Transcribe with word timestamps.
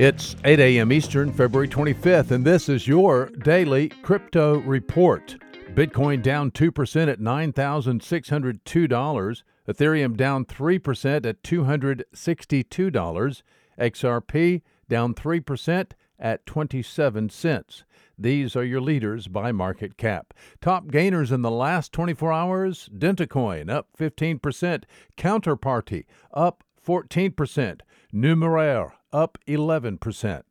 It's 0.00 0.34
8 0.46 0.58
a.m. 0.60 0.92
Eastern, 0.92 1.30
February 1.30 1.68
25th, 1.68 2.30
and 2.30 2.42
this 2.42 2.70
is 2.70 2.88
your 2.88 3.26
daily 3.26 3.90
crypto 3.90 4.60
report. 4.60 5.36
Bitcoin 5.74 6.22
down 6.22 6.50
2% 6.52 7.12
at 7.12 7.20
$9,602. 7.20 9.42
Ethereum 9.68 10.16
down 10.16 10.46
3% 10.46 11.26
at 11.26 11.42
$262. 11.42 13.42
XRP 13.78 14.62
down 14.88 15.14
3% 15.14 15.90
at 16.18 16.46
27 16.46 17.28
cents. 17.28 17.84
These 18.16 18.56
are 18.56 18.64
your 18.64 18.80
leaders 18.80 19.28
by 19.28 19.52
market 19.52 19.98
cap. 19.98 20.32
Top 20.62 20.88
gainers 20.88 21.30
in 21.30 21.42
the 21.42 21.50
last 21.50 21.92
24 21.92 22.32
hours 22.32 22.88
Dentacoin 22.96 23.68
up 23.68 23.88
15%, 23.98 24.84
Counterparty 25.18 26.06
up 26.32 26.64
14%, 26.82 27.80
Numeraire 28.12 28.94
up 29.12 29.38
11%. 29.46 30.42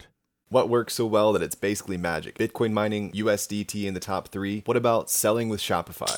What 0.47 0.69
works 0.69 0.93
so 0.93 1.05
well 1.05 1.33
that 1.33 1.41
it's 1.43 1.55
basically 1.55 1.97
magic? 1.97 2.37
Bitcoin 2.37 2.71
mining, 2.71 3.11
USDT 3.11 3.85
in 3.85 3.93
the 3.93 3.99
top 3.99 4.29
three. 4.29 4.63
What 4.65 4.77
about 4.77 5.09
selling 5.09 5.49
with 5.49 5.59
Shopify? 5.59 6.17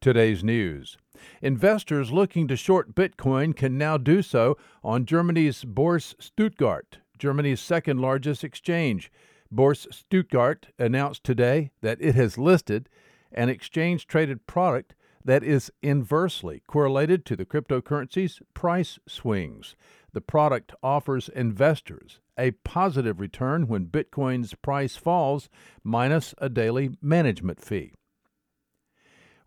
Today's 0.00 0.42
news. 0.42 0.96
Investors 1.42 2.10
looking 2.10 2.48
to 2.48 2.56
short 2.56 2.94
Bitcoin 2.94 3.54
can 3.54 3.76
now 3.76 3.98
do 3.98 4.22
so 4.22 4.56
on 4.82 5.04
Germany's 5.04 5.62
Börse 5.62 6.14
Stuttgart, 6.18 7.00
Germany's 7.18 7.60
second 7.60 8.00
largest 8.00 8.42
exchange. 8.42 9.12
Börse 9.54 9.92
Stuttgart 9.92 10.68
announced 10.78 11.22
today 11.22 11.70
that 11.82 11.98
it 12.00 12.14
has 12.14 12.38
listed 12.38 12.88
an 13.30 13.50
exchange 13.50 14.06
traded 14.06 14.46
product 14.46 14.94
that 15.22 15.44
is 15.44 15.70
inversely 15.82 16.62
correlated 16.66 17.26
to 17.26 17.36
the 17.36 17.44
cryptocurrency's 17.44 18.40
price 18.54 18.98
swings. 19.06 19.76
The 20.14 20.22
product 20.22 20.72
offers 20.82 21.28
investors 21.28 22.20
a 22.38 22.52
positive 22.52 23.20
return 23.20 23.68
when 23.68 23.84
Bitcoin's 23.84 24.54
price 24.54 24.96
falls, 24.96 25.50
minus 25.84 26.34
a 26.38 26.48
daily 26.48 26.92
management 27.02 27.60
fee. 27.60 27.92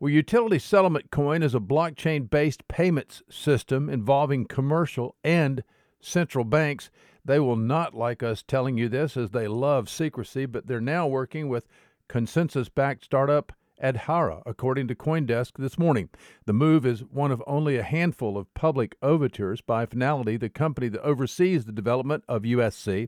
Well, 0.04 0.12
Utility 0.12 0.60
Settlement 0.60 1.12
Coin 1.12 1.42
is 1.42 1.56
a 1.56 1.62
blockchain 1.62 2.30
based 2.30 2.68
payments 2.68 3.24
system 3.30 3.90
involving 3.90 4.44
commercial 4.44 5.16
and 5.24 5.64
central 6.02 6.44
banks. 6.44 6.92
They 7.24 7.40
will 7.40 7.56
not 7.56 7.94
like 7.94 8.22
us 8.22 8.44
telling 8.44 8.78
you 8.78 8.90
this 8.90 9.16
as 9.16 9.30
they 9.30 9.48
love 9.48 9.88
secrecy, 9.88 10.46
but 10.46 10.68
they're 10.68 10.82
now 10.82 11.08
working 11.08 11.48
with 11.48 11.70
ConsenSys 12.10 12.68
backed 12.76 13.06
startup 13.06 13.54
Adhara, 13.82 14.42
according 14.46 14.90
to 14.90 14.96
Coindesk 14.96 15.54
this 15.58 15.80
morning. 15.80 16.10
The 16.48 16.52
move 16.52 16.86
is 16.86 17.06
one 17.06 17.32
of 17.32 17.42
only 17.48 17.78
a 17.78 17.84
handful 17.84 18.38
of 18.38 18.54
public 18.54 18.98
overtures 19.02 19.62
by 19.62 19.86
Finality, 19.86 20.36
the 20.36 20.50
company 20.50 20.90
that 20.90 21.02
oversees 21.02 21.64
the 21.64 21.72
development 21.72 22.26
of 22.28 22.42
USC. 22.42 23.08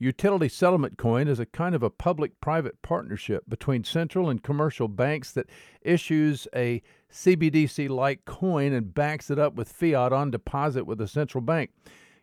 Utility 0.00 0.48
Settlement 0.48 0.96
Coin 0.96 1.26
is 1.26 1.40
a 1.40 1.46
kind 1.46 1.74
of 1.74 1.82
a 1.82 1.90
public 1.90 2.40
private 2.40 2.80
partnership 2.82 3.42
between 3.48 3.82
central 3.82 4.30
and 4.30 4.40
commercial 4.40 4.86
banks 4.86 5.32
that 5.32 5.50
issues 5.82 6.46
a 6.54 6.82
CBDC 7.12 7.88
like 7.88 8.24
coin 8.24 8.72
and 8.72 8.94
backs 8.94 9.28
it 9.28 9.40
up 9.40 9.54
with 9.54 9.72
fiat 9.72 10.12
on 10.12 10.30
deposit 10.30 10.84
with 10.84 11.00
a 11.00 11.08
central 11.08 11.42
bank. 11.42 11.70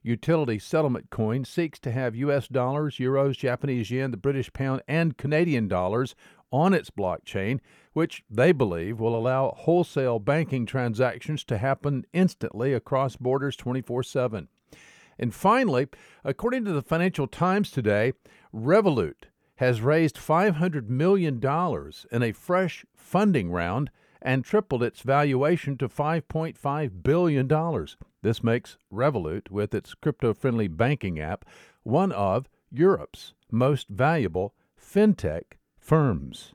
Utility 0.04 0.58
Settlement 0.58 1.10
Coin 1.10 1.44
seeks 1.44 1.78
to 1.80 1.92
have 1.92 2.16
US 2.16 2.48
dollars, 2.48 2.96
euros, 2.96 3.38
Japanese 3.38 3.92
yen, 3.92 4.12
the 4.12 4.18
British 4.18 4.54
pound, 4.54 4.82
and 4.88 5.18
Canadian 5.18 5.68
dollars 5.68 6.16
on 6.52 6.74
its 6.74 6.90
blockchain, 6.90 7.60
which 7.92 8.24
they 8.30 8.54
believe 8.54 9.02
will 9.02 9.18
allow 9.18 9.50
wholesale 9.50 10.20
banking 10.20 10.66
transactions 10.66 11.44
to 11.44 11.58
happen 11.58 12.06
instantly 12.14 12.72
across 12.72 13.18
borders 13.18 13.58
24 13.58 14.04
7. 14.04 14.48
And 15.18 15.34
finally, 15.34 15.88
according 16.24 16.66
to 16.66 16.72
the 16.72 16.82
Financial 16.82 17.28
Times 17.28 17.72
today, 17.72 18.14
Revolut 18.54 19.26
has 19.58 19.82
raised 19.82 20.18
$500 20.18 20.90
million 20.90 21.42
in 22.12 22.24
a 22.24 22.32
fresh 22.34 22.86
funding 22.96 23.52
round 23.52 23.90
and 24.22 24.44
tripled 24.44 24.84
its 24.84 25.02
valuation 25.02 25.78
to 25.78 25.88
$5.5 25.88 27.04
billion. 27.04 27.86
This 28.22 28.44
makes 28.44 28.78
Revolut, 28.92 29.52
with 29.52 29.74
its 29.74 29.94
crypto 29.94 30.34
friendly 30.34 30.68
banking 30.68 31.20
app, 31.20 31.46
one 31.84 32.12
of 32.12 32.50
Europe's 32.74 33.34
most 33.52 33.88
valuable 33.88 34.56
fintech 34.82 35.44
firms. 35.78 36.55